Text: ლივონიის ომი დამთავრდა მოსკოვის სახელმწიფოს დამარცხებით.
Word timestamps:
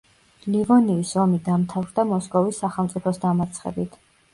ლივონიის 0.53 1.11
ომი 1.25 1.39
დამთავრდა 1.51 2.09
მოსკოვის 2.15 2.67
სახელმწიფოს 2.67 3.27
დამარცხებით. 3.29 4.07